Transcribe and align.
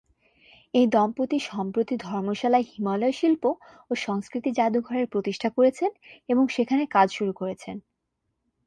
এই 0.73 0.85
দম্পতি 0.87 1.37
সম্প্রতি 1.49 1.95
ধর্মশালায় 2.05 2.69
হিমালয় 2.69 3.15
শিল্প 3.19 3.43
ও 3.91 3.93
সংস্কৃতি 3.97 4.49
যাদুঘরের 4.51 5.07
প্রতিষ্ঠা 5.07 5.49
করেছেন 5.49 5.91
এবং 6.29 6.43
সেখানে 6.55 6.83
কাজ 6.91 7.07
শুরু 7.17 7.31
করেছেন। 7.33 7.75